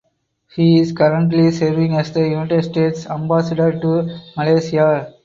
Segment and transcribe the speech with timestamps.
[0.55, 5.13] He is currently serving as the United States Ambassador to Malaysia.